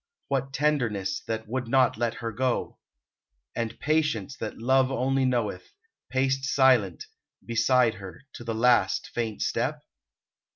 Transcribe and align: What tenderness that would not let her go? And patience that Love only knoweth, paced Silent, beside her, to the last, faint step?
What 0.29 0.51
tenderness 0.51 1.19
that 1.27 1.47
would 1.47 1.67
not 1.67 1.95
let 1.95 2.15
her 2.15 2.31
go? 2.31 2.79
And 3.55 3.79
patience 3.79 4.35
that 4.37 4.57
Love 4.57 4.89
only 4.91 5.25
knoweth, 5.25 5.73
paced 6.09 6.43
Silent, 6.43 7.05
beside 7.45 7.93
her, 8.01 8.23
to 8.33 8.43
the 8.43 8.55
last, 8.55 9.09
faint 9.13 9.43
step? 9.43 9.83